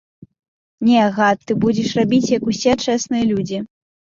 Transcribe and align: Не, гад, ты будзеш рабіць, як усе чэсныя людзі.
Не, 0.87 1.03
гад, 1.17 1.43
ты 1.45 1.57
будзеш 1.65 1.93
рабіць, 1.99 2.33
як 2.37 2.51
усе 2.53 2.71
чэсныя 2.87 3.23
людзі. 3.35 3.57